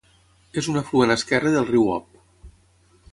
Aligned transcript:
És 0.61 0.69
un 0.71 0.79
afluent 0.81 1.13
esquerre 1.17 1.53
del 1.57 1.69
riu 1.69 1.87
Ob. 1.99 2.19